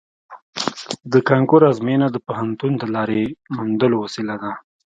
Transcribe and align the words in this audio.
د 1.11 1.13
کانکور 1.29 1.61
ازموینه 1.71 2.07
د 2.11 2.17
پوهنتون 2.27 2.71
د 2.77 2.83
لارې 2.95 3.21
موندلو 3.55 3.95
وسیله 4.05 4.35
ده 4.41 4.51